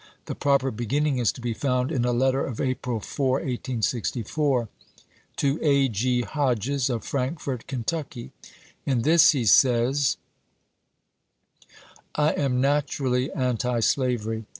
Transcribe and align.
The 0.25 0.33
proper 0.33 0.71
beginning 0.71 1.19
is 1.19 1.31
to 1.33 1.41
be 1.41 1.53
found 1.53 1.91
in 1.91 2.05
a 2.05 2.11
letter 2.11 2.43
of 2.43 2.59
April 2.59 2.99
4, 2.99 3.33
1864, 3.33 4.67
to 5.35 5.59
A. 5.61 5.91
a. 5.95 6.21
Hodges, 6.21 6.89
of 6.89 7.03
Frankfort, 7.03 7.67
Kentucky. 7.67 8.31
In 8.83 9.03
this 9.03 9.33
he 9.33 9.45
says: 9.45 10.17
I 12.15 12.31
am 12.31 12.59
naturally 12.59 13.31
antislavery. 13.35 14.45